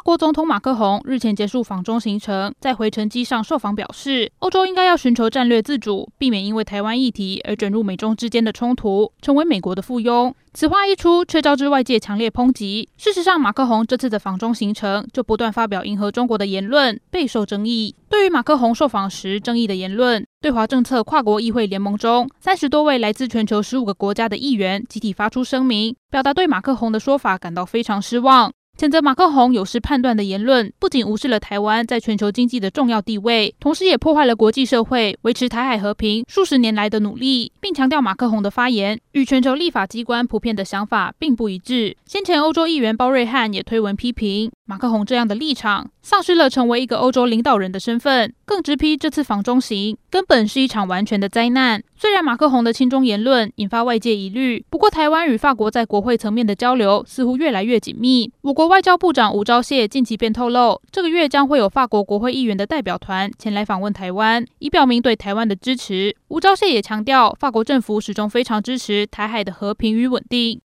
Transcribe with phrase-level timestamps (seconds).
[0.00, 10.32] 法国总统马克宏日前结束访中行程，在回程机上受访表示，欧洲应该要寻求战略自主，避免因为台湾议题而卷入美中之间的冲突，成为美国的附庸。
[10.54, 12.88] 此话一出，却招致外界强烈抨击。
[12.96, 17.94] 事实上，马克宏这次的访中行程就不断发表迎合中国的言论，备受争议。
[18.08, 28.50] 对于马克宏受访时争议的言论，对华政策跨国议会联盟中三十多位来自全球十五个国家的议员集体发出声明，表达对马克宏的说法感到非常失望。
[28.80, 41.94] 谴责马克宏有失判断的言论，不仅无视了台湾在全球经济的重要地位，同时也破坏了国际社会维持台海和平数十年来的努力，并强调马克宏的发言与全球立法机关普遍的想法并不一致。
[42.06, 51.82] 先前欧洲议员包瑞汉也推文批评马克宏这样的立场，丧失了成为一个欧洲领导人的身份，更直批这次访中行根本是一场完全的灾难。
[51.98, 58.32] 虽然马克宏的亲中言论引发外界疑虑，不过台湾与法国在国会层面的交流似乎越来越紧密。
[58.40, 66.14] 我国外交部长吴钊燮近期便透露，这个月将会有法国国会议员的代表团前来访问台湾，以表明对台湾的支持。
[66.28, 70.56] 吴钊燮也强调，法国政府始终非常支持台海的和平与稳定。